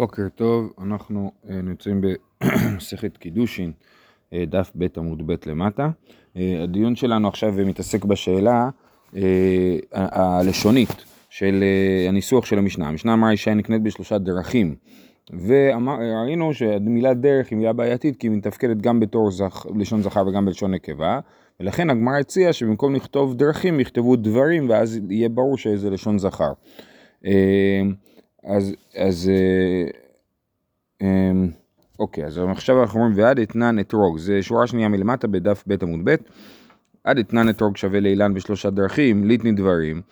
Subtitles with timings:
[0.00, 2.00] בוקר טוב, אנחנו אה, נמצאים
[2.40, 3.72] במסכת קידושין,
[4.32, 5.90] אה, דף ב' עמוד ב' למטה.
[6.36, 8.68] אה, הדיון שלנו עכשיו מתעסק בשאלה
[9.92, 11.64] הלשונית של
[12.08, 12.88] הניסוח של המשנה.
[12.88, 14.74] המשנה אמרה אישה נקנית בשלושה דרכים,
[15.46, 19.66] וראינו שהמילה דרך היא מילה בעייתית כי היא מתפקדת גם בתור זכ...
[19.78, 21.20] לשון זכר וגם בלשון נקבה,
[21.60, 26.52] ולכן הגמרא הציעה שבמקום לכתוב דרכים יכתבו דברים ואז יהיה ברור שזה לשון זכר.
[28.44, 29.30] אז, אז
[31.02, 31.50] אמ,
[31.98, 36.00] אוקיי, אז עכשיו אנחנו אומרים ועד אתנן אתרוג, זה שורה שנייה מלמטה בדף ב' עמוד
[36.04, 36.14] ב',
[37.04, 40.02] עד אתנן אתרוג שווה לאילן בשלושה דרכים, ליטני דברים,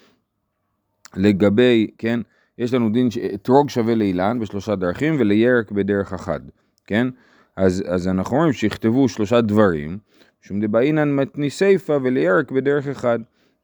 [1.17, 2.21] לגבי, כן,
[2.59, 6.41] יש לנו דין שאתרוג שווה לאילן בשלושה דרכים ולירק בדרך אחת,
[6.87, 7.09] כן?
[7.57, 9.99] אז, אז אנחנו אומרים שיכתבו שלושה דברים,
[10.41, 13.19] שום דבעינן מתני סיפה ולירק בדרך אחד,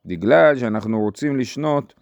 [0.07, 1.95] בגלל שאנחנו רוצים לשנות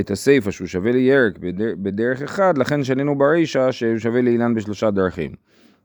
[0.00, 4.90] את הסיפה שהוא שווה לירק בדר, בדרך אחד, לכן שנינו ברישה שהוא שווה לאילן בשלושה
[4.90, 5.34] דרכים.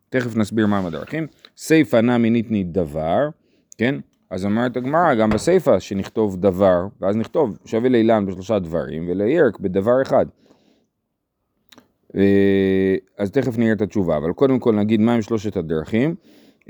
[0.09, 1.27] תכף נסביר מהם הדרכים.
[1.57, 3.29] סיפה נע מיניתני דבר,
[3.77, 3.95] כן?
[4.29, 10.01] אז אומרת הגמרא, גם בסיפה שנכתוב דבר, ואז נכתוב שווה לאילן בשלושה דברים, ולירק בדבר
[10.01, 10.25] אחד.
[13.17, 16.15] אז תכף נראה את התשובה, אבל קודם כל נגיד מהם שלושת הדרכים.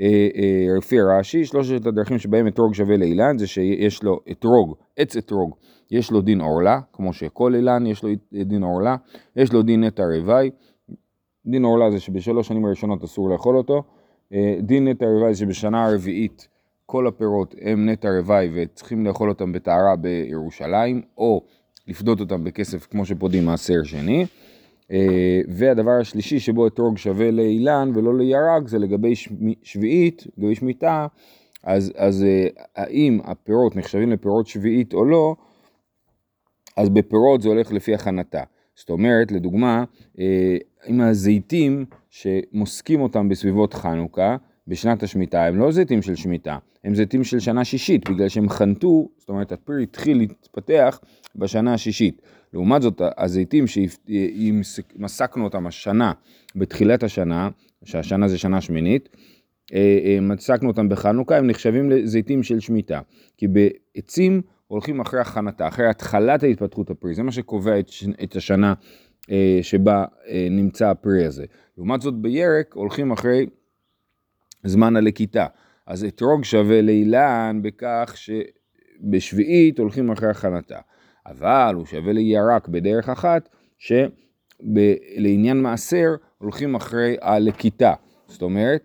[0.00, 5.16] אה, אה, לפי רש"י, שלושת הדרכים שבהם אתרוג שווה לאילן זה שיש לו אתרוג, עץ
[5.16, 5.54] אתרוג,
[5.90, 8.10] יש לו דין עורלה, כמו שכל אילן יש לו
[8.44, 8.96] דין עורלה,
[9.36, 10.50] יש לו דין נטע רווי,
[11.46, 13.82] דין עורלה זה שבשלוש שנים הראשונות אסור לאכול אותו,
[14.32, 16.48] אה, דין נטע רווי זה שבשנה הרביעית
[16.86, 21.42] כל הפירות הם נטע רווי וצריכים לאכול אותם בטהרה בירושלים, או
[21.88, 24.26] לפדות אותם בכסף כמו שפודים מעשר שני.
[24.92, 29.14] אה, והדבר השלישי שבו אתרוג שווה לאילן ולא לירק זה לגבי
[29.62, 31.06] שביעית, לגבי שמיטה,
[31.64, 35.36] אז, אז אה, האם הפירות נחשבים לפירות שביעית או לא,
[36.76, 38.42] אז בפירות זה הולך לפי הכנתה.
[38.74, 39.84] זאת אומרת, לדוגמה,
[40.18, 46.94] אה, עם הזיתים שמוסקים אותם בסביבות חנוכה, בשנת השמיטה, הם לא זיתים של שמיטה, הם
[46.94, 51.00] זיתים של שנה שישית, בגלל שהם חנתו, זאת אומרת הפרי התחיל להתפתח
[51.36, 52.22] בשנה השישית.
[52.52, 56.12] לעומת זאת, הזיתים שמסקנו אותם השנה,
[56.56, 57.48] בתחילת השנה,
[57.84, 59.08] שהשנה זה שנה שמינית,
[59.74, 63.00] אה, אה, מסקנו אותם בחנוכה, הם נחשבים לזיתים של שמיטה.
[63.36, 67.90] כי בעצים הולכים אחרי הכנתה, אחרי התחלת ההתפתחות הפרי, זה מה שקובע את,
[68.22, 68.74] את השנה
[69.30, 70.04] אה, שבה
[70.50, 71.44] נמצא הפרי הזה.
[71.76, 73.46] לעומת זאת בירק הולכים אחרי
[74.64, 75.46] זמן הלקיטה.
[75.86, 80.78] אז אתרוג שווה לאילן בכך שבשביעית הולכים אחרי הכנתה.
[81.26, 83.48] אבל הוא שווה לירק בדרך אחת,
[83.78, 87.94] שלעניין מעשר הולכים אחרי הלקיטה.
[88.26, 88.82] זאת אומרת,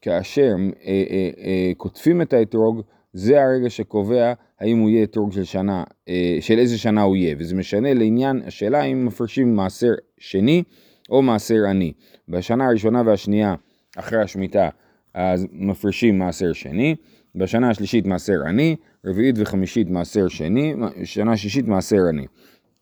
[0.00, 2.82] כאשר אה, אה, אה, קוטפים את האתרוג,
[3.12, 7.36] זה הרגע שקובע האם הוא יהיה אתרוג של שנה, אה, של איזה שנה הוא יהיה,
[7.38, 10.62] וזה משנה לעניין השאלה אם מפרשים מעשר שני
[11.10, 11.92] או מעשר עני.
[12.28, 13.54] בשנה הראשונה והשנייה
[13.96, 14.68] אחרי השמיטה
[15.14, 16.96] אז מפרישים מעשר שני,
[17.34, 22.26] בשנה השלישית מעשר עני, רביעית וחמישית מעשר שני, שנה שישית מעשר עני.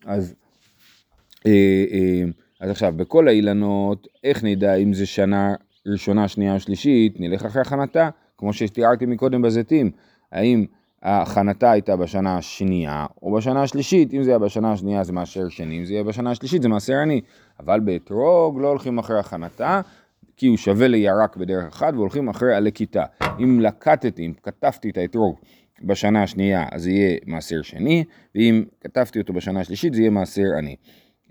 [0.07, 0.35] אז,
[1.47, 2.23] אה, אה,
[2.61, 5.55] אז עכשיו, בכל האילנות, איך נדע אם זה שנה
[5.87, 8.09] ראשונה, שנייה או שלישית, נלך אחרי הכנתה,
[8.39, 9.91] כמו שתיארתי מקודם בזיתים,
[10.33, 10.65] האם
[11.03, 15.79] הכנתה הייתה בשנה השנייה, או בשנה השלישית, אם זה היה בשנה השנייה זה מעשר שני,
[15.79, 17.21] אם זה יהיה בשנה השלישית זה מעשר עני,
[17.61, 19.81] אבל באתרוג לא הולכים אחרי הכנתה,
[20.37, 23.05] כי הוא שווה לירק בדרך אחת והולכים אחרי הלקיטה.
[23.39, 25.37] אם לקטתי, אם כתבתי את האתרוג
[25.83, 28.05] בשנה השנייה אז זה יהיה מעשר שני,
[28.35, 30.77] ואם כתבתי אותו בשנה השלישית זה יהיה מעשר עני.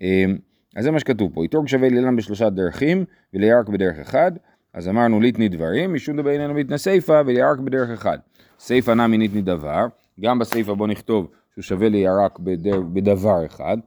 [0.02, 0.38] אמ,
[0.76, 4.32] אז זה מה שכתוב פה, אתרוג שווה לאילן בשלושה דרכים ולירק בדרך אחד,
[4.74, 8.18] אז אמרנו ליטני דברים, משום דבר איננו מתנה סיפה ולירק בדרך אחד.
[8.60, 9.86] סיפה נע מניתני דבר,
[10.20, 13.78] גם בסיפה בוא נכתוב שהוא שווה לירק בדר, בדבר אחד.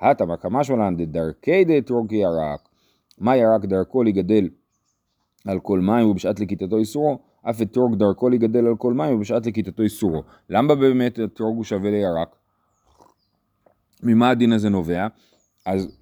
[0.00, 2.68] התמה כמשמלן דדרכי דאתרוג ירק,
[3.18, 4.48] מה ירק דרכו לגדל
[5.46, 7.18] על כל מים ובשעת לכיתתו איסורו,
[7.50, 10.22] אף אתרוג דרכו לגדל על כל מים ובשעת לכיתתו איסורו.
[10.50, 12.36] למה באמת אתרוג הוא שווה לירק?
[14.02, 15.06] ממה הדין הזה נובע?
[15.66, 15.98] אז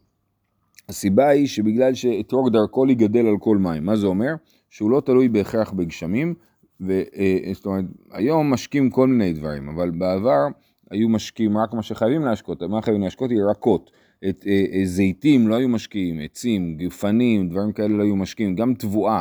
[0.88, 3.84] הסיבה היא שבגלל שאתרוג דרכו לגדל על כל מים.
[3.84, 4.34] מה זה אומר?
[4.70, 6.34] שהוא לא תלוי בהכרח בגשמים,
[6.80, 10.46] וזאת אומרת, היום משקים כל מיני דברים, אבל בעבר
[10.90, 13.30] היו משקים רק מה שחייבים להשקות, מה חייבים להשקות?
[13.30, 13.90] ירקות.
[14.28, 18.74] את אה, אה, זיתים לא היו משקיעים, עצים, גפנים, דברים כאלה לא היו משקיעים, גם
[18.74, 19.20] תבואה.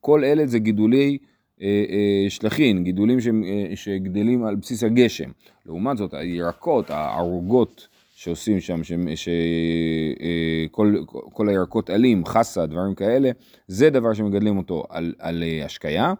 [0.00, 1.18] כל אלה זה גידולי
[1.62, 5.30] אה, אה, שלחין, גידולים ש, אה, שגדלים על בסיס הגשם.
[5.66, 8.80] לעומת זאת, הירקות, הערוגות שעושים שם,
[9.14, 11.02] שכל אה,
[11.32, 13.30] כל הירקות עלים, חסה, דברים כאלה,
[13.68, 16.14] זה דבר שמגדלים אותו על, על אה, השקיה,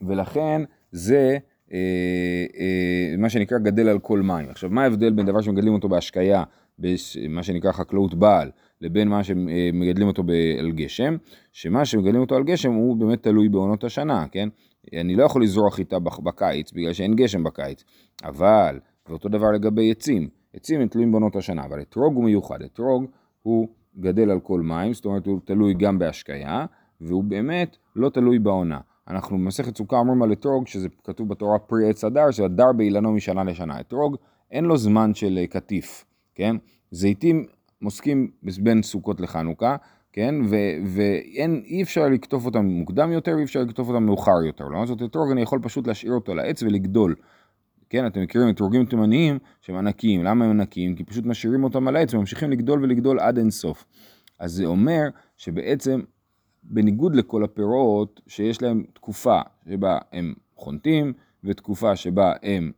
[0.00, 0.62] ולכן
[0.92, 1.38] זה
[1.72, 1.78] אה,
[2.60, 4.48] אה, מה שנקרא גדל על כל מים.
[4.50, 6.44] עכשיו, מה ההבדל בין דבר שמגדלים אותו בהשקיה
[6.78, 8.50] במה שנקרא חקלאות בעל,
[8.80, 10.22] לבין מה שמגדלים אותו
[10.58, 11.16] על גשם,
[11.52, 14.48] שמה שמגדלים אותו על גשם הוא באמת תלוי בעונות השנה, כן?
[15.00, 17.84] אני לא יכול לזרוע חיטה בקיץ בגלל שאין גשם בקיץ,
[18.24, 23.04] אבל, ואותו דבר לגבי עצים, עצים הם תלויים בעונות השנה, אבל אתרוג הוא מיוחד, אתרוג
[23.42, 23.68] הוא
[23.98, 26.66] גדל על כל מים, זאת אומרת הוא תלוי גם בהשקיה,
[27.00, 28.78] והוא באמת לא תלוי בעונה.
[29.08, 33.44] אנחנו במסכת סוכה אומרים על אתרוג, שזה כתוב בתורה פרי עץ הדר, שהדר באילנו משנה
[33.44, 33.80] לשנה.
[33.80, 34.16] אתרוג
[34.50, 36.56] אין לו זמן של אה, קטיף, כן?
[36.90, 37.46] זיתים
[37.82, 38.30] מוסקים
[38.62, 39.76] בין סוכות לחנוכה,
[40.12, 40.34] כן?
[40.86, 44.68] ואין, אי אפשר לקטוף אותם מוקדם יותר, אי אפשר לקטוף אותם מאוחר יותר.
[44.68, 47.14] לעומת זאת אתרוג אני יכול פשוט להשאיר אותו לעץ ולגדול.
[47.90, 50.94] כן, אתם מכירים אתרוגים תימניים שהם ענקיים, למה הם ענקיים?
[50.94, 53.84] כי פשוט משאירים אותם על העץ וממשיכים לגדול ולגדול עד אינסוף.
[54.38, 56.00] אז זה אומר שבעצם
[56.62, 59.40] בניגוד לכל הפירות שיש להם תקופה
[59.70, 61.12] שבה הם חונטים
[61.44, 62.72] ותקופה שבה הם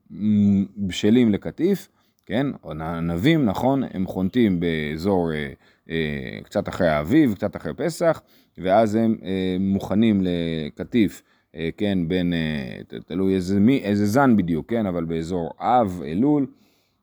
[0.76, 1.88] בשלים לקטיף,
[2.26, 5.52] כן, או ענבים, נכון, הם חונטים באזור אה,
[5.90, 8.22] אה, קצת אחרי האביב, קצת אחרי פסח,
[8.58, 11.22] ואז הם אה, מוכנים לקטיף,
[11.54, 16.46] אה, כן, בין, אה, תלוי איזה, מי, איזה זן בדיוק, כן, אבל באזור אב, אלול.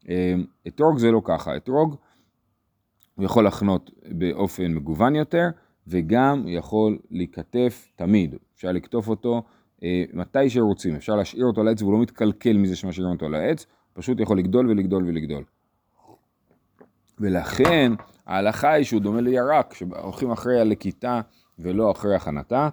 [0.10, 0.36] אה,
[0.68, 1.96] אתרוג זה לא ככה, אתרוג
[3.16, 5.50] הוא יכול לחנות באופן מגוון יותר,
[5.88, 9.44] וגם יכול להיכתף תמיד, אפשר לקטוף אותו
[9.84, 13.36] אה, מתי שרוצים, אפשר להשאיר אותו על העץ והוא לא מתקלקל מזה שמשאירים אותו על
[13.36, 15.44] העץ, פשוט יכול לגדול ולגדול ולגדול.
[17.20, 17.92] ולכן
[18.26, 21.22] ההלכה היא שהוא דומה לירק, שהולכים אחרי הלקיטה
[21.60, 22.70] ולא אחרי הכנתה,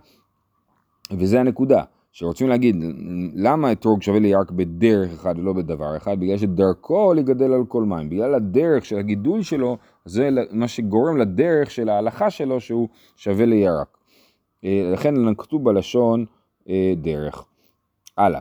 [1.11, 1.83] וזה הנקודה,
[2.17, 2.77] שרוצים להגיד
[3.35, 8.11] למה אתרוג שווה לירק בדרך אחד ולא בדבר אחד, בגלל שדרכו לגדל על כל מים,
[8.11, 13.99] בגלל הדרך של הגידול שלו, זה מה שגורם לדרך של ההלכה שלו שהוא שווה לירק.
[14.65, 16.25] אה, לכן נקטו בלשון
[16.69, 17.45] אה, דרך.
[18.19, 18.41] הלאה.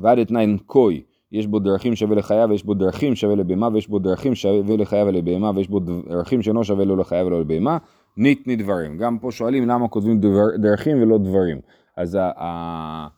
[0.00, 3.98] ועד אתנן קוי, יש בו דרכים שווה לחיה ויש בו דרכים שווה לבהמה ויש בו
[3.98, 7.78] דרכים שווה לחיה ולבהמה ויש בו דרכים שאינו שווה לא לחיה ולא לבהמה,
[8.16, 8.96] ניתני דברים.
[8.98, 11.60] גם פה שואלים למה כותבים דבר, דרכים ולא דברים.
[12.00, 12.30] אז ה...
[12.36, 13.08] ה,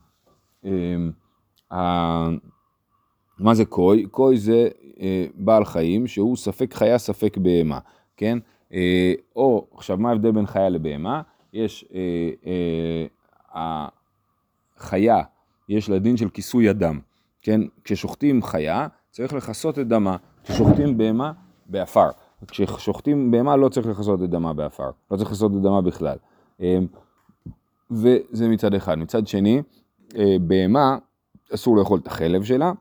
[0.64, 1.12] אמ,
[1.72, 1.78] ה
[3.38, 4.06] מה זה קוי?
[4.06, 4.68] קוי זה
[5.00, 7.78] אה, בעל חיים שהוא ספק חיה ספק בהמה,
[8.16, 8.38] כן?
[8.72, 11.22] אה, או, עכשיו מה ההבדל בין חיה לבהמה?
[11.52, 11.84] יש
[13.54, 15.22] החיה,
[15.68, 17.00] יש לה דין של כיסוי הדם.
[17.42, 17.60] כן?
[17.84, 21.32] כששוחטים חיה, צריך לכסות את דמה, כששוחטים בהמה,
[21.66, 22.08] באפר.
[22.46, 26.16] כששוחטים בהמה לא צריך לכסות את דמה באפר, לא צריך לכסות את דמה בכלל.
[27.90, 28.98] וזה מצד אחד.
[28.98, 29.62] מצד שני,
[30.16, 30.98] אה, בהמה
[31.54, 32.72] אסור לאכול את החלב שלה,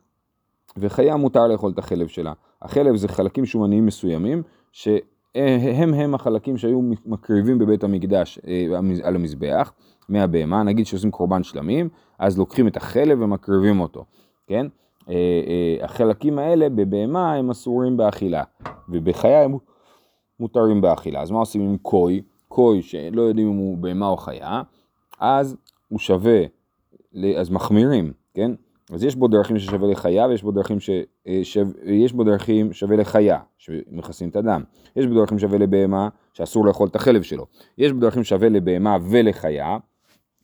[0.77, 2.33] וחיה מותר לאכול את החלב שלה.
[2.61, 8.65] החלב זה חלקים שומניים מסוימים, שהם הם החלקים שהיו מקריבים בבית המקדש אה,
[9.03, 9.73] על המזבח
[10.09, 11.89] מהבהמה, נגיד שעושים קורבן שלמים,
[12.19, 14.05] אז לוקחים את החלב ומקריבים אותו.
[14.47, 14.67] כן?
[15.09, 18.43] אה, החלקים האלה בבהמה הם אסורים באכילה,
[18.89, 19.57] ובחיה הם
[20.39, 21.21] מותרים באכילה.
[21.21, 22.21] אז מה עושים עם קוי?
[22.47, 24.61] קוי שלא יודעים אם הוא בהמה או חיה,
[25.21, 25.55] אז
[25.87, 26.41] הוא שווה,
[27.37, 28.51] אז מחמירים, כן?
[28.93, 30.89] אז יש בו דרכים ששווה לחיה ויש בו דרכים, ש...
[31.27, 31.61] אה, שו...
[31.85, 34.63] יש בו דרכים שווה לחיה, שמכסים את הדם.
[34.95, 37.45] יש בו דרכים שווה לבהמה, שאסור לאכול את החלב שלו.
[37.77, 39.77] יש בו דרכים שווה לבהמה ולחיה,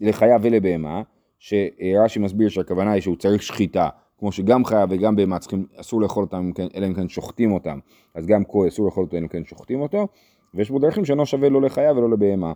[0.01, 1.01] לחיה ולבהמה,
[1.39, 3.89] שרש"י מסביר שהכוונה היא שהוא צריך שחיטה,
[4.19, 7.79] כמו שגם חיה וגם בהמה צריכים, אסור לאכול אותם כן, אלא אם כן שוחטים אותם,
[8.15, 10.07] אז גם כהן אסור לאכול אותו אלא אם כן שוחטים אותו,
[10.53, 12.53] ויש בו דרכים שאינו שווה לא לחיה ולא לבהמה.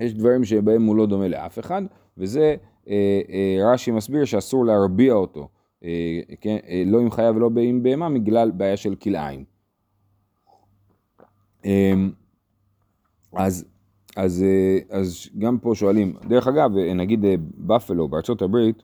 [0.00, 1.82] יש דברים שבהם הוא לא דומה לאף אחד,
[2.18, 2.54] וזה
[2.88, 5.48] אה, אה, רש"י מסביר שאסור להרביע אותו,
[5.84, 9.44] אה, כן, אה, לא עם חיה ולא עם בהמה, בגלל בעיה של כלאיים.
[11.64, 11.94] אה,
[13.32, 13.64] אז
[14.16, 17.24] אז, אה, אז גם פה שואלים, דרך אגב, אה, נגיד
[17.58, 18.82] בפלו בארצות הברית,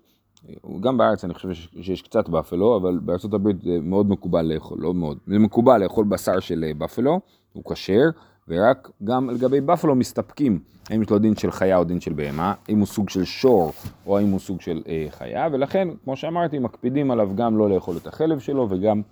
[0.81, 1.53] גם בארץ אני חושב
[1.83, 6.05] שיש קצת בפלו, אבל בארצות הברית זה מאוד מקובל לאכול, לא מאוד, זה מקובל לאכול
[6.05, 7.21] בשר של אה, בפלו,
[7.53, 8.05] הוא כשר,
[8.51, 10.59] ורק גם לגבי בפלו מסתפקים,
[10.91, 13.73] האם יש לו דין של חיה או דין של בהמה, אם הוא סוג של שור
[14.07, 17.97] או האם הוא סוג של אה, חיה, ולכן, כמו שאמרתי, מקפידים עליו גם לא לאכול
[17.97, 19.03] את החלב שלו וגם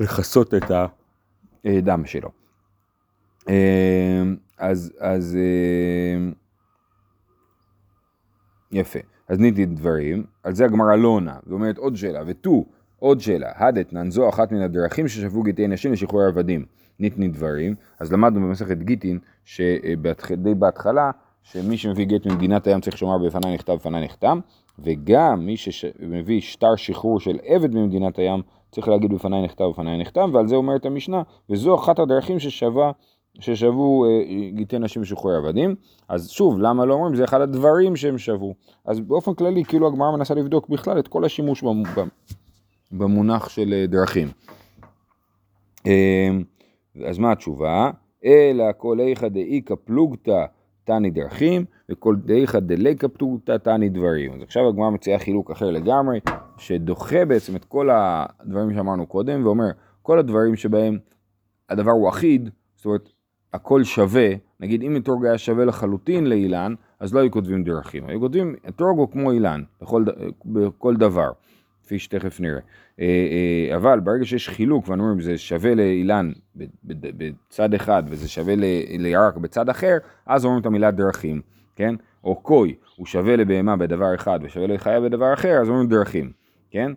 [0.00, 0.70] לכסות את
[1.64, 2.30] הדם שלו.
[4.58, 6.30] אז, אז אה,
[8.72, 8.98] יפה.
[9.28, 12.64] אז ניתי דברים, על זה הגמרא לא עונה, זאת אומרת עוד שאלה, ותו,
[12.98, 16.64] עוד שאלה, הדתנן זו אחת מן הדרכים ששבו גטי נשים לשחרור עבדים,
[17.00, 21.10] ניתני דברים, אז למדנו במסכת גיטין, שדי בהתחלה,
[21.42, 24.40] שמי שמביא גט ממדינת הים צריך שומר בפניי נכתב בפניי נחתם,
[24.78, 28.42] וגם מי שמביא שטר שחרור של עבד ממדינת הים,
[28.72, 32.92] צריך להגיד בפניי נכתב בפניי נחתם, ועל זה אומרת המשנה, וזו אחת הדרכים ששווה
[33.40, 34.10] ששבו אה,
[34.50, 35.74] גיטי נשים משוחררי עבדים,
[36.08, 37.14] אז שוב, למה לא אומרים?
[37.14, 38.54] זה אחד הדברים שהם שבו.
[38.84, 41.64] אז באופן כללי, כאילו הגמרא מנסה לבדוק בכלל את כל השימוש
[42.92, 44.28] במונח של אה, דרכים.
[47.04, 47.90] אז מה התשובה?
[48.24, 50.44] אלא כל איכא דאיכא פלוגתא
[50.84, 54.32] תני דרכים, וכל דאיכא דליקא פלוגתא תני דברים.
[54.32, 56.20] אז עכשיו הגמרא מציעה חילוק אחר לגמרי,
[56.58, 59.70] שדוחה בעצם את כל הדברים שאמרנו קודם, ואומר,
[60.02, 60.98] כל הדברים שבהם
[61.68, 63.12] הדבר הוא אחיד, זאת אומרת,
[63.52, 64.28] הכל שווה,
[64.60, 68.98] נגיד אם אתרוג היה שווה לחלוטין לאילן, אז לא היו כותבים דרכים, היו כותבים אתרוג
[68.98, 70.04] הוא כמו אילן, בכל,
[70.44, 71.30] בכל דבר.
[71.90, 72.60] כפי שתכף נראה.
[73.00, 73.04] אה,
[73.70, 76.32] אה, אבל ברגע שיש חילוק ואנו אומרים זה שווה לאילן
[76.94, 78.54] בצד אחד וזה שווה
[78.98, 81.40] לירק בצד אחר, אז אומרים את המילה דרכים,
[81.76, 81.94] כן?
[82.24, 86.32] או קוי, הוא שווה לבהמה בדבר אחד ושווה לחיה בדבר אחר, אז אומרים דרכים,
[86.70, 86.92] כן?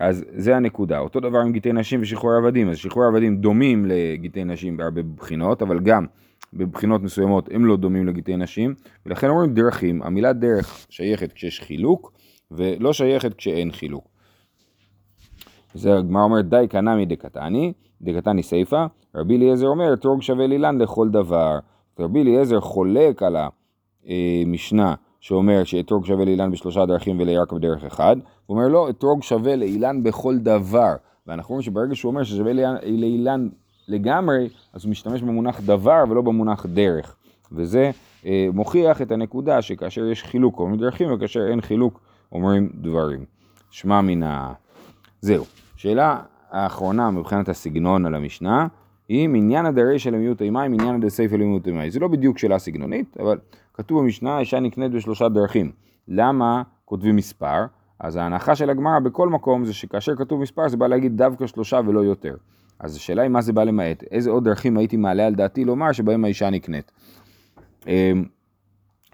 [0.00, 0.98] אז זה הנקודה.
[0.98, 2.68] אותו דבר עם גיטי נשים ושחרורי עבדים.
[2.68, 6.06] אז שחרורי עבדים דומים לגיטי נשים בהרבה בחינות, אבל גם
[6.54, 8.74] בבחינות מסוימות הם לא דומים לגיטי נשים,
[9.06, 10.02] ולכן אומרים דרכים.
[10.02, 12.12] המילה דרך שייכת כשיש חילוק,
[12.50, 14.15] ולא שייכת כשאין חילוק.
[15.76, 21.08] זה הגמרא אומרת די קנמי דקתני, דקתני סיפא, רבי אליעזר אומר אתרוג שווה לילן לכל
[21.08, 21.58] דבר.
[21.98, 23.36] רבי אליעזר חולק על
[24.06, 28.16] המשנה שאומר שאתרוג שווה לאילן בשלושה דרכים ולירקב בדרך אחד,
[28.46, 30.94] הוא אומר לא, אתרוג שווה לאילן בכל דבר.
[31.26, 32.52] ואנחנו רואים שברגע שהוא אומר ששווה
[32.82, 33.48] לאילן
[33.88, 37.16] לגמרי, אז הוא משתמש במונח דבר ולא במונח דרך.
[37.52, 37.90] וזה
[38.26, 42.00] אה, מוכיח את הנקודה שכאשר יש חילוק אומרים דרכים וכאשר אין חילוק
[42.32, 43.24] אומרים דברים.
[43.70, 44.52] שמע מן ה...
[45.20, 45.44] זהו.
[45.76, 48.66] שאלה האחרונה מבחינת הסגנון על המשנה,
[49.08, 51.90] היא מניין הדרישא למיעוטי מים, מניין הדסייפא למיעוטי מים.
[51.90, 53.38] זה לא בדיוק שאלה סגנונית, אבל
[53.74, 55.72] כתוב במשנה, אישה נקנית בשלושה דרכים.
[56.08, 57.66] למה כותבים מספר?
[58.00, 61.80] אז ההנחה של הגמרא בכל מקום זה שכאשר כתוב מספר זה בא להגיד דווקא שלושה
[61.86, 62.36] ולא יותר.
[62.80, 65.92] אז השאלה היא מה זה בא למעט, איזה עוד דרכים הייתי מעלה על דעתי לומר
[65.92, 66.92] שבהם האישה נקנית.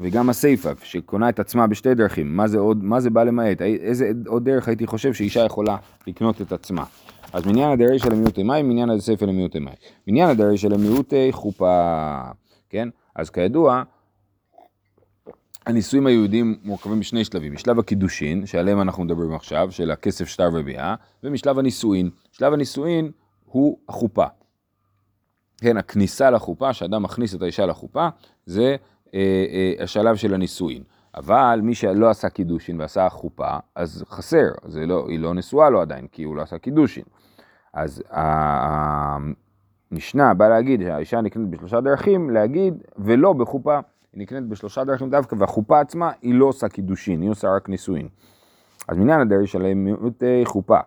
[0.01, 4.13] וגם הסיפא, שקונה את עצמה בשתי דרכים, מה זה, עוד, מה זה בא למעט, איזה
[4.27, 6.85] עוד דרך הייתי חושב שאישה יכולה לקנות את עצמה.
[7.33, 9.75] אז מניין הדרי של המיעוטי מים, מניין הסיפא למיעוטי מים.
[10.07, 12.21] מניין הדרי של המיעוטי חופה,
[12.71, 12.89] כן?
[13.15, 13.83] אז כידוע,
[15.67, 20.95] הנישואים היהודים מורכבים משני שלבים, משלב הקידושין, שעליהם אנחנו מדברים עכשיו, של הכסף שטר וביאה,
[21.23, 22.11] ומשלב הנישואין.
[22.33, 23.11] שלב הנישואין
[23.45, 24.27] הוא החופה.
[25.59, 28.09] כן, הכניסה לחופה, שאדם מכניס את האישה לחופה,
[28.47, 28.77] זה אה, אה,
[29.81, 30.83] השלב של הנישואין.
[31.15, 35.81] אבל מי שלא עשה קידושין ועשה חופה, אז חסר, זה לא, היא לא נשואה לו
[35.81, 37.05] עדיין, כי הוא לא עשה קידושין.
[37.75, 38.03] אז
[39.91, 43.81] המשנה באה להגיד שהאישה נקנית בשלושה דרכים, להגיד ולא בחופה.
[44.13, 48.09] היא נקנית בשלושה דרכים דווקא, והחופה עצמה היא לא עושה קידושין, היא עושה רק נישואין.
[48.89, 49.89] אז מניין הדרך שלהם
[50.45, 50.79] חופה.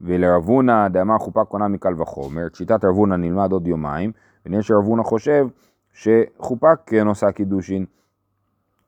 [0.00, 4.12] ולרב הונא דאמר חופה קונה מקל וחומר, שיטת רב הונא נלמד עוד יומיים,
[4.46, 5.46] ונראה שרב הונא חושב
[5.94, 7.84] שחופה כן עושה קידושין,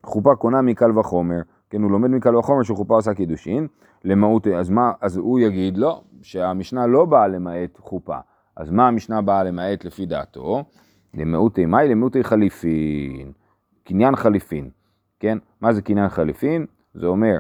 [0.05, 3.67] חופה קונה מקל וחומר, כן, הוא לומד מקל וחומר שחופה עושה קידושין,
[4.05, 8.19] למהות, אז מה, אז הוא יגיד לא, שהמשנה לא באה למעט חופה,
[8.57, 10.65] אז מה המשנה באה למעט לפי דעתו?
[11.15, 13.33] למהותי מאי למהותי חליפין,
[13.85, 14.71] קניין חליפין,
[15.21, 15.39] כן?
[15.61, 16.67] מה זה קניין חליפין?
[16.95, 17.39] זה אומר,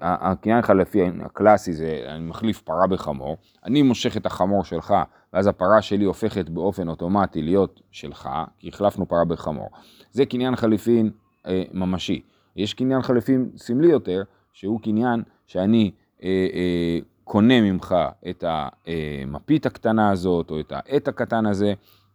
[0.00, 4.94] הקניין החליפי הקלאסי זה אני מחליף פרה בחמור, אני מושך את החמור שלך
[5.32, 9.68] ואז הפרה שלי הופכת באופן אוטומטי להיות שלך, כי החלפנו פרה בחמור.
[10.12, 11.10] זה קניין חליפין
[11.46, 12.22] אה, ממשי.
[12.56, 14.22] יש קניין חליפין סמלי יותר,
[14.52, 15.90] שהוא קניין שאני
[16.22, 17.94] אה, אה, קונה ממך
[18.30, 21.72] את המפית הקטנה הזאת, או את העט הקטן הזה,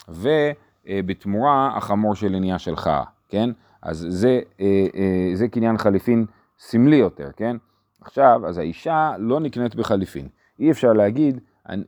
[0.10, 2.90] ובתמורה החמור שלי נהיה שלך,
[3.30, 3.50] כן?
[3.82, 6.26] אז זה, אה, אה, זה קניין חליפין
[6.66, 7.58] סמלי יותר, כן?
[8.02, 10.28] עכשיו, אז האישה לא נקנית בחליפין.
[10.60, 11.40] אי אפשר להגיד,
[11.70, 11.84] אני,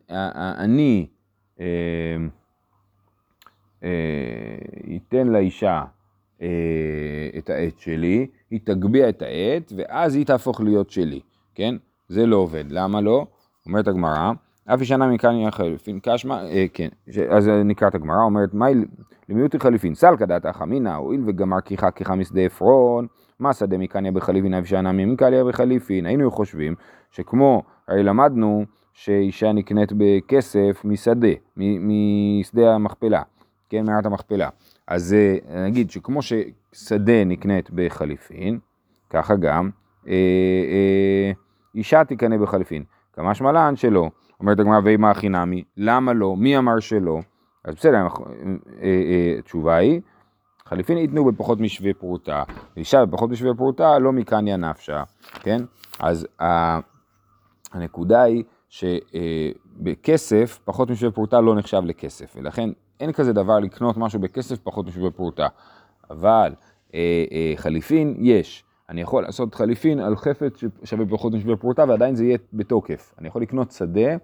[0.57, 1.07] אני
[1.59, 1.65] אה,
[3.83, 5.83] אה, ייתן לאישה
[6.41, 6.47] אה,
[7.37, 11.19] את העט שלי, היא תגביה את העט, ואז היא תהפוך להיות שלי,
[11.55, 11.75] כן?
[12.07, 12.65] זה לא עובד.
[12.69, 13.27] למה לא?
[13.65, 14.31] אומרת הגמרא,
[14.65, 16.89] אף נמי כאן חליפין קשמע, אה, כן,
[17.29, 18.73] אז נקרא את הגמרא, אומרת, מאי
[19.29, 23.07] למיעוט חליפין, סלקא דעתא חמינא, הואיל וגמר כיחה כיחה משדה עפרון,
[23.39, 26.75] מה שדה מקניה בחליפין, נמי מקניה בחליפין, היינו חושבים
[27.11, 31.27] שכמו, הרי למדנו שאישה נקנית בכסף משדה,
[31.57, 33.21] משדה המכפלה,
[33.69, 34.49] כן, מערת המכפלה.
[34.87, 35.15] אז
[35.65, 38.59] נגיד שכמו ששדה נקנית בחליפין,
[39.09, 39.69] ככה גם
[40.07, 41.31] אה, אה,
[41.75, 42.83] אישה תקנה בחליפין.
[43.13, 44.09] כמה שמלן שלא.
[44.39, 46.35] אומרת הגמרא ואימה הכי נמי, למה לא?
[46.37, 47.19] מי אמר שלא?
[47.63, 48.07] אז בסדר, אה,
[48.81, 50.01] אה, התשובה היא,
[50.69, 52.43] חליפין ייתנו בפחות משווה פרוטה,
[52.77, 55.03] אישה בפחות משווה פרוטה לא מקניה נפשה,
[55.33, 55.61] כן?
[55.99, 56.27] אז
[57.73, 62.69] הנקודה היא שבכסף פחות משווה פרוטה לא נחשב לכסף, ולכן
[62.99, 65.47] אין כזה דבר לקנות משהו בכסף פחות משווה פרוטה.
[66.09, 66.53] אבל
[66.93, 68.63] אה, אה, חליפין יש.
[68.89, 70.53] אני יכול לעשות חליפין על חפץ
[70.83, 73.13] ששווה פחות משווה פרוטה ועדיין זה יהיה בתוקף.
[73.19, 74.15] אני יכול לקנות שדה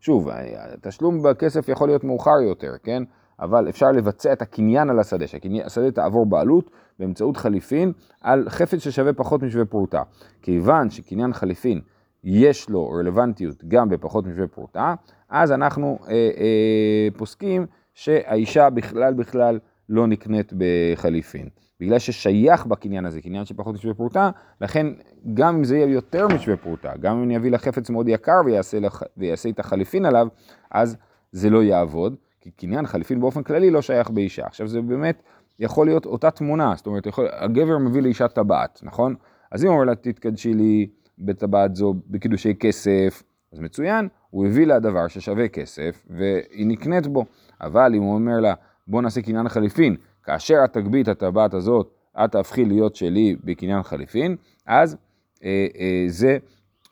[0.00, 0.28] שוב,
[0.74, 3.02] התשלום בכסף יכול להיות מאוחר יותר, כן?
[3.40, 9.12] אבל אפשר לבצע את הקניין על השדה, שהשדה תעבור בעלות באמצעות חליפין על חפץ ששווה
[9.12, 10.02] פחות משווה פרוטה.
[10.42, 11.80] כיוון שקניין חליפין
[12.24, 14.94] יש לו רלוונטיות גם בפחות משווה פרוטה,
[15.28, 21.48] אז אנחנו אה, אה, פוסקים שהאישה בכלל בכלל לא נקנית בחליפין.
[21.80, 24.30] בגלל ששייך בקניין הזה, קניין שפחות משווה פרוטה,
[24.60, 24.86] לכן
[25.34, 28.40] גם אם זה יהיה יותר משווה פרוטה, גם אם אני אביא לה חפץ מאוד יקר
[28.46, 29.02] ויעשה, לח...
[29.16, 30.26] ויעשה את החליפין עליו,
[30.70, 30.96] אז
[31.32, 34.46] זה לא יעבוד, כי קניין חליפין באופן כללי לא שייך באישה.
[34.46, 35.22] עכשיו זה באמת
[35.58, 37.28] יכול להיות אותה תמונה, זאת אומרת, יכול...
[37.32, 39.14] הגבר מביא לאישה טבעת, נכון?
[39.50, 40.86] אז אם הוא אומר לה, תתקדשי לי
[41.18, 47.24] בטבעת זו בקידושי כסף, אז מצוין, הוא הביא לה דבר ששווה כסף והיא נקנית בו.
[47.60, 48.54] אבל אם הוא אומר לה,
[48.86, 51.90] בוא נעשה קניין חליפין, כאשר את תגבי את הטבעת הזאת,
[52.24, 54.96] את תהפכי להיות שלי בקניין חליפין, אז
[55.44, 56.38] אה, אה, זה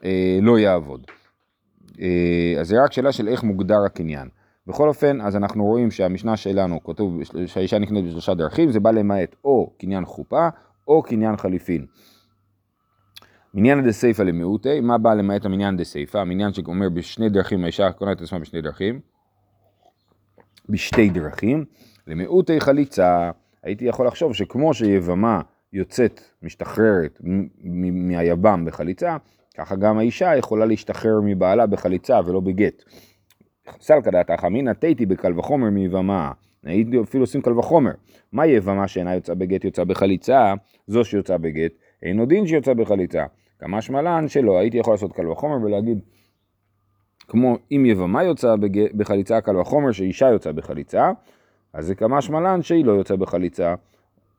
[0.04, 1.06] אה, לא יעבוד.
[2.00, 4.28] אה, אז זה רק שאלה של איך מוגדר הקניין.
[4.68, 9.36] בכל אופן, אז אנחנו רואים שהמשנה שלנו כתוב שהאישה נקנית בשלושה דרכים, זה בא למעט
[9.44, 10.48] או קניין חופה
[10.88, 11.86] או קניין חליפין.
[13.54, 16.20] מניין דה סייפה למיעוטי, מה בא למעט המניין דה סייפה?
[16.20, 19.00] המניין שאומר בשני דרכים, האישה קונה את עצמה בשני דרכים,
[20.68, 21.64] בשתי דרכים,
[22.06, 23.30] למיעוטי חליצה,
[23.62, 25.40] הייתי יכול לחשוב שכמו שיבמה
[25.72, 27.20] יוצאת, משתחררת
[27.84, 29.16] מהיבם בחליצה,
[29.56, 32.82] ככה גם האישה יכולה להשתחרר מבעלה בחליצה ולא בגט.
[33.80, 36.32] סלקא דעתך אמינא תיתי בקל וחומר מיבמה,
[36.64, 37.92] הייתי אפילו עושים קל וחומר.
[38.32, 40.54] מה יבמה שאינה יוצאה בגט יוצאה בחליצה,
[40.86, 41.72] זו שיוצאה בגט,
[42.02, 43.24] אינו דין שיוצא בחליצה.
[43.58, 45.98] כמה שמלן שלא, הייתי יכול לעשות קל וחומר ולהגיד,
[47.28, 48.54] כמו אם יבמה יוצאה
[48.96, 51.10] בחליצה קל וחומר שאישה יוצאה בחליצה,
[51.72, 53.74] אז זה כמה שמלן שהיא לא יוצאה בחליצה.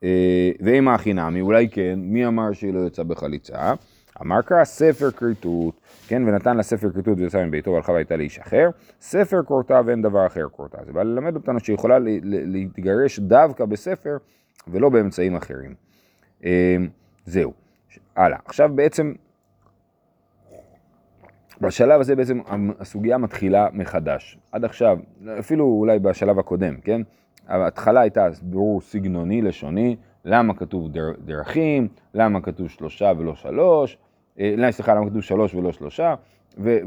[0.04, 3.74] אה, ואם הכי נמי, אולי כן, מי אמר שהיא לא יוצאה בחליצה?
[4.22, 8.70] אמר קרא ספר כריתות, כן, ונתן לה ספר כריתות ויצא מביתו והלכה והייתה לאיש אחר,
[9.00, 10.78] ספר כורתה ואין דבר אחר כורתה.
[10.84, 14.16] זה בא ללמד אותנו שהיא יכולה להתגרש דווקא בספר
[14.68, 15.74] ולא באמצעים אחרים.
[16.44, 16.76] אה,
[17.24, 17.52] זהו,
[18.16, 18.38] הלאה.
[18.44, 19.12] עכשיו בעצם,
[21.60, 22.40] בשלב הזה בעצם
[22.80, 24.38] הסוגיה מתחילה מחדש.
[24.52, 24.98] עד עכשיו,
[25.38, 27.00] אפילו אולי בשלב הקודם, כן?
[27.48, 33.98] ההתחלה הייתה ברור סגנוני, לשוני, למה כתוב דר, דרכים, למה כתוב שלושה ולא שלוש,
[34.38, 36.14] אה, סליחה, למה כתוב שלוש ולא שלושה,
[36.58, 36.78] ו,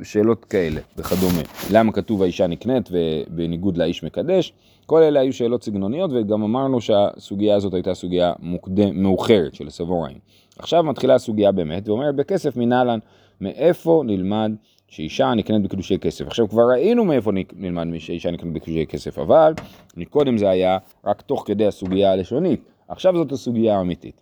[0.00, 1.42] ושאלות כאלה וכדומה.
[1.72, 4.52] למה כתוב האישה נקנית ובניגוד לאיש מקדש,
[4.86, 10.18] כל אלה היו שאלות סגנוניות וגם אמרנו שהסוגיה הזאת הייתה סוגיה מוקדם, מאוחרת של סבוריים.
[10.58, 12.98] עכשיו מתחילה הסוגיה באמת ואומרת בכסף מנהלן,
[13.40, 14.52] מאיפה נלמד
[14.88, 16.26] שאישה נקנית בקידושי כסף.
[16.26, 19.52] עכשיו כבר ראינו מאיפה נלמד שאישה נקנית בקידושי כסף, אבל
[19.96, 24.20] מקודם זה היה רק תוך כדי הסוגיה הלשונית, עכשיו זאת הסוגיה האמיתית.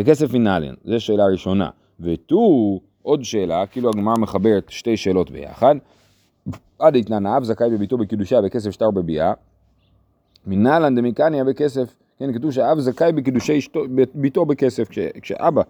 [0.00, 1.70] בכסף מנהלן, זו שאלה ראשונה.
[2.00, 5.74] ותו, עוד שאלה, כאילו הגמרא מחברת שתי שאלות ביחד.
[6.78, 9.32] עד איתנן האב זכאי בביתו בקידושיה בכסף שטר בביאה,
[10.46, 13.58] מנהלן דמיקניה בכסף, כן, כתוב שהאב זכאי בקידושי
[14.14, 15.62] ביתו בכסף, כש, כשאבא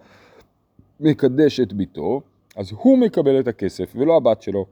[1.01, 2.21] מקדש את ביתו,
[2.57, 4.66] אז הוא מקבל את הכסף ולא הבת שלו.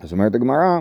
[0.00, 0.80] אז אומרת הגמרא,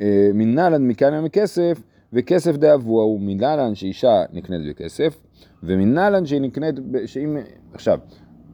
[0.00, 5.16] אה, מנהלן מקניה מכסף, וכסף דאבוה הוא מנהלן שאישה נקנית בכסף,
[5.62, 6.74] ומנהלן שהיא נקנית,
[7.06, 7.36] שאם,
[7.74, 7.98] עכשיו,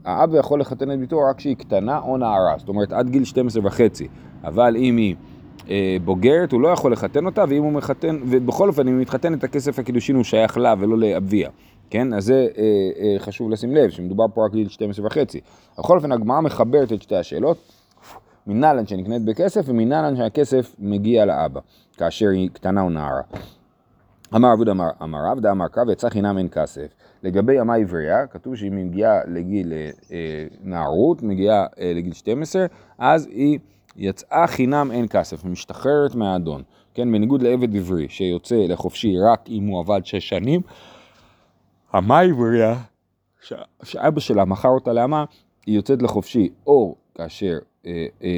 [0.04, 3.66] האבא יכול לחתן את ביתו רק כשהיא קטנה או נערה, זאת אומרת עד גיל 12
[3.66, 4.08] וחצי,
[4.44, 5.14] אבל אם היא
[5.70, 9.44] אה, בוגרת הוא לא יכול לחתן אותה, ואם הוא מחתן, ובכל אופן אם היא מתחתנת
[9.44, 11.50] הכסף הקידושין הוא שייך לה ולא לאביה,
[11.90, 12.14] כן?
[12.14, 12.62] אז זה אה,
[13.00, 15.40] אה, חשוב לשים לב, שמדובר פה רק גיל 12 וחצי.
[15.78, 17.58] בכל אופן הגמרא מחברת את שתי השאלות,
[18.46, 21.60] מנהלן שנקנית בכסף ומנהלן שהכסף מגיע לאבא,
[21.96, 23.22] כאשר היא קטנה או נערה.
[24.34, 26.86] אמר עבוד אמר, אמר עבדה אמר קרב יצא חינם אין כסף.
[27.22, 29.72] לגבי ימה עברייה, כתוב שהיא מגיעה לגיל
[30.12, 32.66] אה, נערות, מגיעה אה, לגיל 12,
[32.98, 33.58] אז היא
[33.96, 36.62] יצאה חינם אין כסף, משתחררת מהאדון.
[36.94, 40.60] כן, בניגוד לעבד עברי שיוצא לחופשי רק אם הוא עבד שש שנים,
[41.92, 42.74] המה עברייה,
[43.82, 45.24] שאבא שלה מכר אותה לאמה,
[45.66, 48.28] היא יוצאת לחופשי או כאשר אה, אה,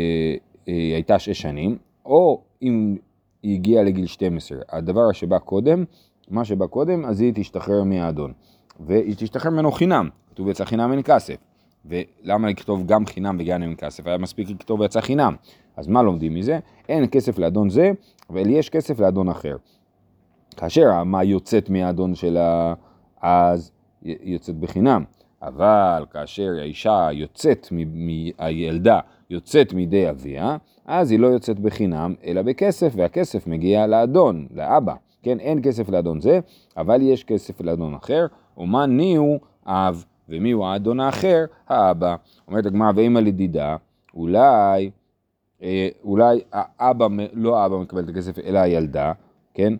[0.69, 2.97] אה, הייתה שש שנים, או אם
[3.43, 4.59] היא הגיעה לגיל 12.
[4.73, 5.85] הדבר שבא קודם,
[6.31, 8.33] מה שבא קודם, אז היא תשתחרר מהאדון.
[8.81, 11.37] והיא תשתחרר ממנו חינם, כתוב יצא חינם אין כסף.
[11.85, 14.07] ולמה לכתוב גם חינם וגם אין כסף?
[14.07, 15.35] היה מספיק לכתוב יצא חינם.
[15.77, 16.59] אז מה לומדים מזה?
[16.89, 17.91] אין כסף לאדון זה,
[18.31, 19.57] אבל יש כסף לאדון אחר.
[20.57, 22.75] כאשר המה יוצאת מהאדון שלה,
[23.23, 25.05] אז יוצאת בחינם.
[25.43, 27.69] אבל כאשר האישה יוצאת,
[28.39, 34.95] הילדה יוצאת מידי אביה, אז היא לא יוצאת בחינם, אלא בכסף, והכסף מגיע לאדון, לאבא.
[35.23, 36.41] כן, אין כסף לאדון זה,
[36.77, 38.27] אבל יש כסף לאדון אחר,
[38.59, 41.45] ומה ניהו אב, ומי הוא האדון האחר?
[41.69, 42.17] האבא.
[42.49, 43.77] אומרת הגמרא, ואימא לדידה,
[44.15, 44.91] אולי
[45.63, 49.13] אה, אולי האבא, לא האבא מקבל את הכסף אלא הילדה,
[49.55, 49.75] כן?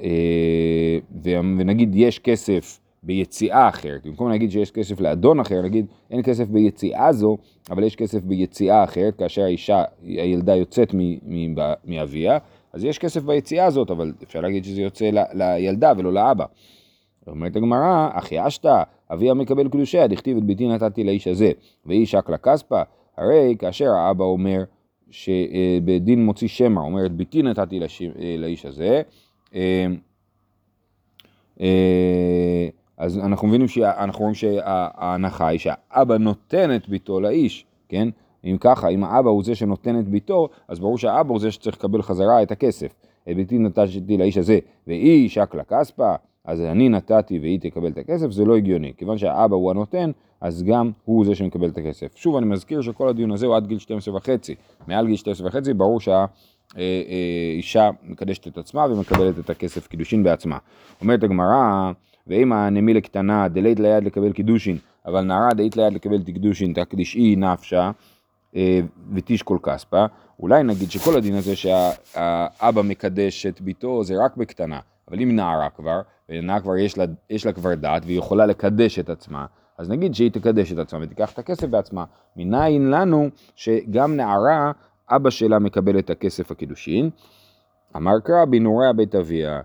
[0.00, 6.48] אה, ונגיד יש כסף ביציאה אחרת, במקום להגיד שיש כסף לאדון אחר, נגיד אין כסף
[6.48, 7.38] ביציאה זו,
[7.70, 10.94] אבל יש כסף ביציאה אחרת, כאשר האישה, הילדה יוצאת
[11.84, 12.38] מאביה,
[12.72, 16.44] אז יש כסף ביציאה הזאת, אבל אפשר להגיד שזה יוצא ל, לילדה ולא לאבא.
[17.26, 21.52] אומרת הגמרא, אחי אשתא, אביה מקבל קדושיה, דכתיב את ביתי נתתי לאיש הזה,
[21.86, 22.82] והיא שקלה כספא,
[23.16, 24.64] הרי כאשר האבא אומר,
[25.10, 27.80] שבדין מוציא שמע, אומר את ביתי נתתי
[28.38, 29.02] לאיש הזה,
[29.54, 29.86] אה,
[31.60, 32.68] אה,
[33.00, 38.08] אז אנחנו מבינים שאנחנו רואים שההנחה היא שהאבא נותן את ביתו לאיש, כן?
[38.44, 41.76] אם ככה, אם האבא הוא זה שנותן את ביתו, אז ברור שהאבא הוא זה שצריך
[41.76, 42.94] לקבל חזרה את הכסף.
[43.30, 48.30] את ביתי נתתי לאיש הזה, והיא שקלה כספא, אז אני נתתי והיא תקבל את הכסף,
[48.30, 48.92] זה לא הגיוני.
[48.96, 50.10] כיוון שהאבא הוא הנותן,
[50.40, 52.16] אז גם הוא זה שמקבל את הכסף.
[52.16, 54.54] שוב, אני מזכיר שכל הדיון הזה הוא עד גיל 12 וחצי.
[54.88, 56.00] מעל גיל 12 וחצי, ברור
[56.76, 60.58] שהאישה מקדשת את עצמה ומקבלת את הכסף קידושין בעצמה.
[61.00, 61.92] אומרת הגמרא,
[62.26, 67.90] ואם הנמילה קטנה דלית ליד לקבל קידושין, אבל נערה דלית ליד לקבל תקדושין, תקדישי נפשה
[68.56, 68.80] אה,
[69.14, 70.04] ותשקול כספה,
[70.40, 75.70] אולי נגיד שכל הדין הזה שהאבא מקדש את ביתו זה רק בקטנה, אבל אם נערה
[75.70, 79.46] כבר, ונערה כבר יש לה, יש לה כבר דעת והיא יכולה לקדש את עצמה,
[79.78, 82.04] אז נגיד שהיא תקדש את עצמה ותיקח את הכסף בעצמה.
[82.36, 84.72] מניין לנו שגם נערה,
[85.10, 87.10] אבא שלה מקבל את הכסף הקידושין.
[87.96, 89.60] אמר קרא בנעורי בית אביה,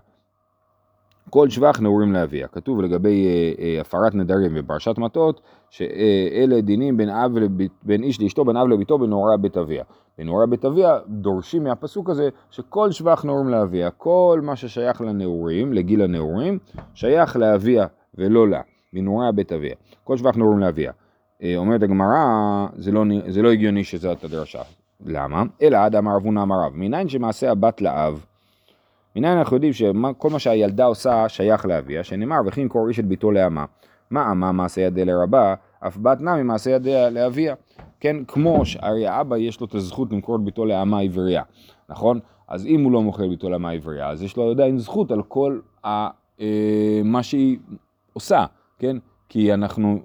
[1.30, 2.48] כל שבח נעורים לאביה.
[2.48, 8.20] כתוב לגבי אה, אה, הפרת נדרים בפרשת מטות, שאלה דינים בין, אב לבית, בין איש
[8.20, 9.84] לאשתו, בין אב לביתו, בנעורי בית אביה.
[10.18, 13.90] בנעורי בית אביה דורשים מהפסוק הזה שכל שבח נעורים לאביה.
[13.90, 16.58] כל מה ששייך לנעורים, לגיל הנעורים,
[16.94, 18.60] שייך לאביה ולא לה.
[18.92, 19.74] בנעורי בית אביה.
[20.04, 20.92] כל שבח נעורים לאביה.
[21.42, 24.62] אה, אומרת הגמרא, זה, לא, זה לא הגיוני שזאת הדרשה.
[25.06, 25.42] למה?
[25.62, 26.72] אלא עד אמר אבונה אמר רב.
[26.74, 28.24] מניין שמעשה הבת לאב
[29.16, 33.30] מניין אנחנו יודעים שכל מה שהילדה עושה שייך לאביה, שנאמר וכי ימכור איש את ביתו
[33.30, 33.64] לאמה.
[34.10, 37.54] מה אמה מעשה ידיה לרבה, אף בת נמי מעשה ידיה לאביה.
[38.00, 41.42] כן, כמו שהרי האבא יש לו את הזכות למכור את ביתו לאמה עברייה,
[41.88, 42.20] נכון?
[42.48, 45.22] אז אם הוא לא מוכר את ביתו לאמה עברייה, אז יש לו עדיין זכות על
[45.22, 46.08] כל ה,
[46.40, 47.58] אה, מה שהיא
[48.12, 48.44] עושה,
[48.78, 48.96] כן?
[49.28, 49.98] כי אנחנו,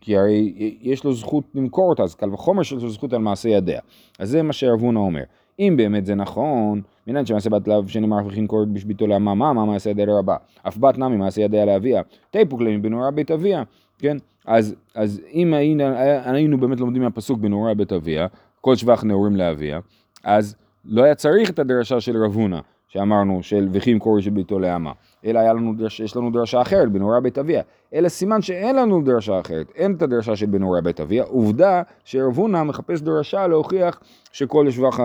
[0.00, 3.48] כי הרי יש לו זכות למכור אותה, אז קל וחומר שיש לו זכות על מעשה
[3.48, 3.80] ידיה.
[4.18, 5.22] אז זה מה שרבונה אומר.
[5.58, 9.64] אם באמת זה נכון, מנין שמעשה בת לאו שנאמר וכי קורת בשביתו לאמה, מה מה
[9.64, 10.36] מעשה ידי לרבה,
[10.68, 13.62] אף בת נמי מעשה ידיה לאביה, תיפוק להם בנורא בית אביה,
[13.98, 14.16] כן?
[14.46, 15.84] אז, אז אם היינו,
[16.24, 18.26] היינו באמת לומדים מהפסוק בנורא בית אביה,
[18.60, 19.80] כל שבח נעורים לאביה,
[20.24, 24.58] אז לא היה צריך את הדרשה של רב הונא, שאמרנו של וכי ימכור איש ביתו
[24.58, 24.92] לאמה,
[25.24, 27.62] אלא לנו דרש, יש לנו דרשה אחרת בנורא בית אביה,
[27.94, 32.36] אלא סימן שאין לנו דרשה אחרת, אין את הדרשה של בנורא בית אביה, עובדה שרב
[32.36, 34.00] הונא מחפש דרשה להוכיח
[34.32, 35.00] שכל השבח,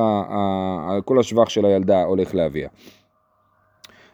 [1.06, 2.70] כל השבח של הילדה הולך לאביה.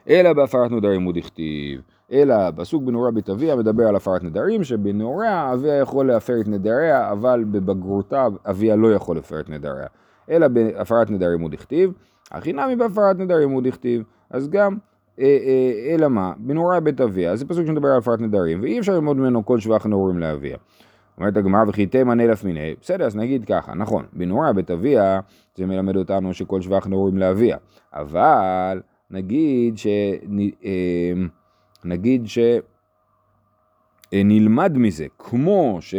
[0.09, 5.53] אלא בהפרת נדרים הוא דכתיב, אלא פסוק בנורא בית אביה מדבר על הפרת נדרים, שבנוריה
[5.53, 9.87] אביה יכול להפר את נדריה, אבל בבגרותה אביה לא יכול להפר את נדריה.
[10.29, 11.93] אלא בהפרת נדרים הוא דכתיב,
[12.31, 14.77] הכי נמי בהפרת נדרים הוא דכתיב, אז גם
[15.19, 18.93] אה, אה, אלא מה, בנורא בית אביה, זה פסוק שמדבר על הפרת נדרים, ואי אפשר
[18.93, 20.57] ללמוד ממנו כל שבח נעורים לאביה.
[21.17, 25.19] אומרת הגמרא וכי תימן אלף מיני, בסדר, אז נגיד ככה, נכון, בנורא בית אביה,
[25.55, 27.57] זה מלמד אותנו שכל שבח נעורים לאביה,
[27.93, 29.87] אבל נגיד ש...
[30.65, 31.13] אה,
[31.85, 32.25] נגיד
[34.11, 35.95] שנלמד מזה, כמו ש...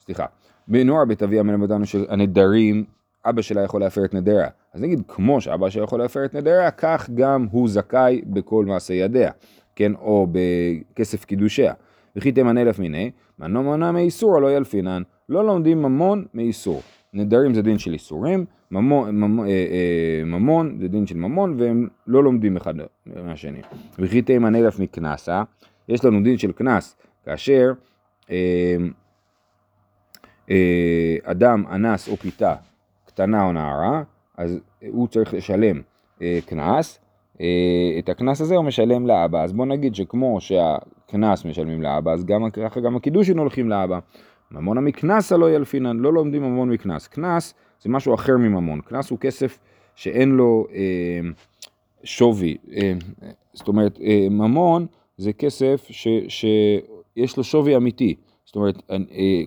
[0.00, 0.26] סליחה,
[0.68, 2.84] בנוער בית אביה מלמד אותנו שהנדרים
[3.28, 4.48] אבא שלה יכול להפר את נדריה.
[4.74, 8.94] אז נגיד, כמו שאבא שלה יכול להפר את נדריה, כך גם הוא זכאי בכל מעשה
[8.94, 9.30] ידיה,
[9.76, 11.72] כן, או בכסף קידושיה.
[12.16, 16.82] וכי תימן אלף מיני, מנו מנה מאיסור הלא ילפינן, לא לומדים ממון מאיסור.
[17.12, 21.88] נדרים זה דין של איסורים, ממון, ממון, אה, אה, ממון זה דין של ממון, והם
[22.06, 22.74] לא לומדים אחד
[23.06, 23.60] מהשני.
[23.98, 25.42] וכי תימן אלף מקנסה,
[25.88, 27.72] יש לנו דין של קנס, כאשר
[28.30, 28.76] אה,
[31.24, 32.54] אדם אנס או פיתה
[33.18, 34.02] קטנה או נערה,
[34.36, 35.80] אז הוא צריך לשלם
[36.22, 36.98] אה, קנס,
[37.40, 37.46] אה,
[37.98, 42.50] את הקנס הזה הוא משלם לאבא, אז בוא נגיד שכמו שהקנס משלמים לאבא, אז גם
[42.50, 43.98] ככה גם הקידושין הולכים לאבא.
[44.50, 47.06] ממון המקנס הלא ילפינן, לא לומדים ממון מקנס.
[47.06, 49.58] קנס זה משהו אחר מממון, קנס הוא כסף
[49.94, 51.30] שאין לו אה,
[52.04, 52.92] שווי, אה,
[53.52, 58.14] זאת אומרת אה, ממון זה כסף ש, שיש לו שווי אמיתי.
[58.48, 58.96] זאת אומרת, אה,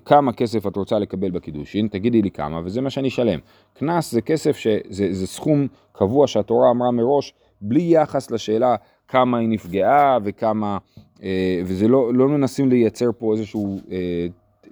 [0.05, 3.39] כמה כסף את רוצה לקבל בקידושין, תגידי לי כמה, וזה מה שאני אשלם.
[3.73, 8.75] קנס זה כסף שזה סכום קבוע שהתורה אמרה מראש, בלי יחס לשאלה
[9.07, 10.77] כמה היא נפגעה וכמה,
[11.23, 14.27] אה, וזה לא, לא מנסים לייצר פה איזשהו אה,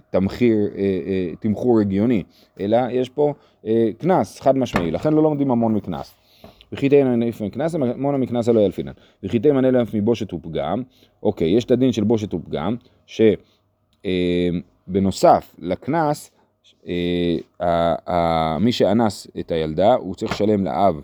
[0.09, 0.57] תמחיר,
[1.39, 2.23] תמחור הגיוני,
[2.59, 3.33] אלא יש פה
[3.97, 6.13] קנס חד משמעי, לכן לא לומדים המון מקנס.
[6.71, 8.91] וכי תהיינה נף מקנס, המון המקנס הלא ילפינן.
[9.23, 10.83] וכי תהיינה נף מבושת ופגם,
[11.23, 12.75] אוקיי, יש את הדין של בושת ופגם,
[14.03, 16.31] שבנוסף לקנס,
[18.59, 21.01] מי שאנס את הילדה, הוא צריך לשלם לאב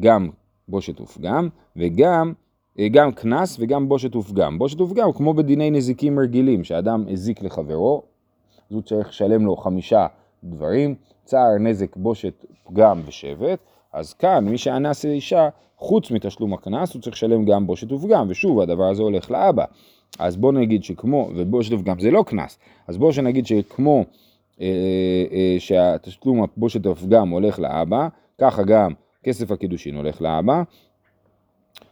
[0.00, 0.30] גם
[0.68, 2.32] בושת ופגם, וגם
[2.90, 4.58] גם קנס וגם בושת ופגם.
[4.58, 8.02] בושת ופגם כמו בדיני נזיקים רגילים, שאדם הזיק לחברו,
[8.70, 10.06] אז הוא צריך לשלם לו חמישה
[10.44, 13.58] דברים, צער, נזק, בושת, פגם ושבט,
[13.92, 15.48] אז כאן מי שאנס אישה,
[15.78, 19.64] חוץ מתשלום הקנס, הוא צריך לשלם גם בושת ופגם, ושוב הדבר הזה הולך לאבא.
[20.18, 24.04] אז בוא נגיד שכמו, ובושת ופגם זה לא קנס, אז בוא שנגיד שכמו
[24.60, 24.66] אה,
[25.32, 28.08] אה, שהתשלום הבושת ופגם הולך לאבא,
[28.40, 28.92] ככה גם
[29.24, 30.62] כסף הקידושין הולך לאבא.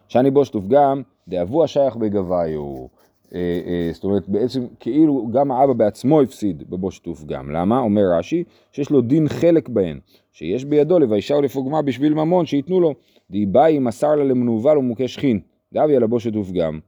[0.09, 2.87] שאני בושת ופגם, דאבו השייך בגביו.
[3.35, 7.51] אה, אה, זאת אומרת, בעצם כאילו גם האבא בעצמו הפסיד בבושת ופגם.
[7.51, 7.79] למה?
[7.79, 10.01] אומר רש"י, שיש לו דין חלק בהן,
[10.33, 12.95] שיש בידו לביישה ולפוגמה בשביל ממון, שייתנו לו.
[13.31, 15.41] דיבאי מסר לה למנוול ומוכה שכין,
[15.73, 16.81] דאבי על הבושת ופגם.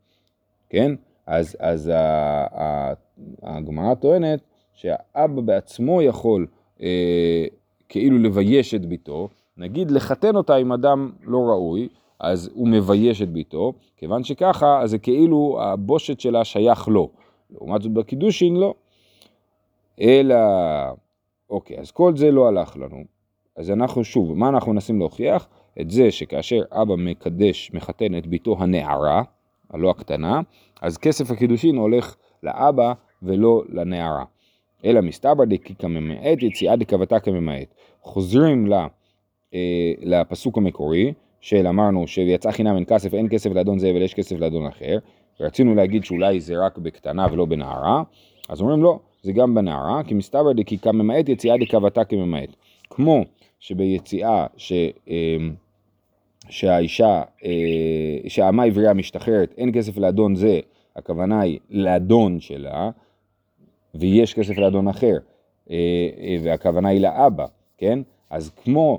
[0.70, 0.92] כן?
[1.28, 1.92] אז, אז
[3.42, 4.40] הגמרא טוענת
[4.72, 6.46] שהאבא בעצמו יכול
[6.82, 7.44] אה,
[7.88, 11.88] כאילו לבייש את ביתו, נגיד לחתן אותה עם אדם לא ראוי,
[12.20, 17.10] אז הוא מבייש את ביתו, כיוון שככה, אז זה כאילו הבושת שלה שייך לו.
[17.50, 18.74] לעומת זאת בקידושין לא.
[20.00, 20.36] אלא,
[21.50, 23.04] אוקיי, אז כל זה לא הלך לנו.
[23.56, 25.48] אז אנחנו שוב, מה אנחנו מנסים להוכיח?
[25.80, 29.22] את זה שכאשר אבא מקדש, מחתן את ביתו הנערה,
[29.70, 30.40] הלא הקטנה,
[30.82, 34.24] אז כסף הקידושין הולך לאבא ולא לנערה.
[34.84, 37.74] אלא מסתבר דקי כממעט, יציאה דקבתה כממעט.
[38.02, 38.86] חוזרים לה,
[39.54, 44.14] אה, לפסוק המקורי, של אמרנו שיצא חינם אין כסף, אין כסף לאדון זה אבל יש
[44.14, 44.98] כסף לאדון אחר,
[45.40, 48.02] ורצינו להגיד שאולי זה רק בקטנה ולא בנערה,
[48.48, 52.48] אז אומרים לא, זה גם בנערה, כי מסתבר דקי כממעט יציאה דקבתה כממעט.
[52.90, 53.24] כמו
[53.60, 54.72] שביציאה ש...
[55.08, 55.54] אמ,
[56.48, 60.60] שהאישה, אה, שהאמה עברייה משתחררת, אין כסף לאדון זה,
[60.96, 62.90] הכוונה היא לאדון שלה,
[63.94, 65.16] ויש כסף לאדון אחר,
[65.70, 65.76] אה,
[66.20, 67.46] אה, והכוונה היא לאבא,
[67.78, 67.98] כן?
[68.30, 68.98] אז כמו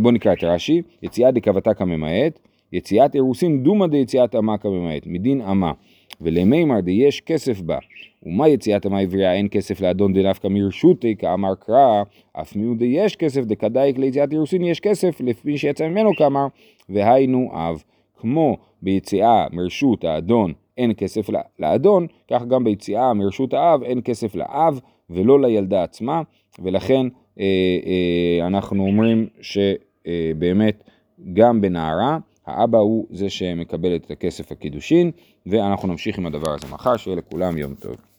[0.00, 2.38] בואו נקרא את רש"י, יציאת דקבתה כממעט,
[2.72, 5.72] יציאת אירוסין דומא דיציאת אמה כממעט, מדין אמה,
[6.20, 7.78] ולמימר דיש כסף בה,
[8.22, 13.44] ומה יציאת אמה עברייה אין כסף לאדון דנפקא מרשותי כאמר קרא, אף מיהו דיש כסף
[13.44, 16.46] דקדאיק ליציאת אירוסין יש כסף לפי שיצא ממנו כאמר,
[16.88, 17.82] והיינו אב.
[18.20, 21.26] כמו ביציאה מרשות האדון אין כסף
[21.58, 26.22] לאדון, כך גם ביציאה מרשות האב אין כסף לאב ולא לילדה עצמה,
[26.62, 27.06] ולכן
[27.40, 27.44] אה,
[27.86, 30.84] אה, אנחנו אומרים שבאמת
[31.32, 32.18] גם בנערה,
[32.50, 35.10] האבא הוא זה שמקבל את הכסף הקידושין,
[35.46, 38.09] ואנחנו נמשיך עם הדבר הזה מחר, שיהיה לכולם יום טוב.